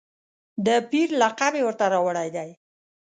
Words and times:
د 0.65 0.67
پیر 0.89 1.09
لقب 1.21 1.53
یې 1.57 1.63
ورته 1.65 1.85
راوړی 1.93 2.29
دی. 2.35 2.49